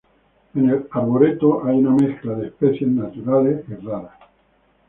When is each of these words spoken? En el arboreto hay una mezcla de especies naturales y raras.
En 0.55 0.67
el 0.67 0.87
arboreto 0.93 1.63
hay 1.63 1.77
una 1.77 1.91
mezcla 1.93 2.33
de 2.33 2.47
especies 2.47 2.89
naturales 2.89 3.63
y 3.69 3.75
raras. 3.85 4.17